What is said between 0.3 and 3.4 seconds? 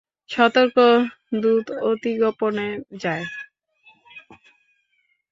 সতর্ক দূত অতিগোপনে যায়।